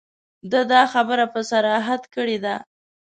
[0.51, 2.55] ده دا خبره په صراحت کړې ده.